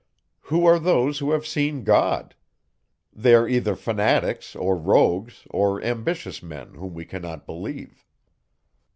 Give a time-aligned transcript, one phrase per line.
[0.49, 2.33] Who are those, who have seen God?
[3.13, 8.03] They are either fanatics, or rogues, or ambitious men, whom we cannot believe.